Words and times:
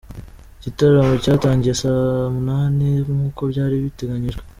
Igitaramo 0.59 1.13
cyatangiye 1.23 1.73
saa 1.81 2.31
munani 2.33 2.87
nk’uko 3.05 3.41
byari 3.51 3.75
biteganyijwe. 3.85 4.43